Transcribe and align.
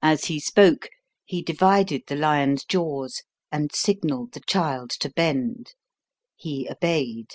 As 0.00 0.26
he 0.26 0.38
spoke 0.38 0.88
he 1.24 1.42
divided 1.42 2.04
the 2.06 2.14
lion's 2.14 2.64
jaws 2.64 3.24
and 3.50 3.74
signalled 3.74 4.30
the 4.30 4.42
child 4.46 4.90
to 5.00 5.10
bend. 5.10 5.72
He 6.36 6.68
obeyed. 6.70 7.32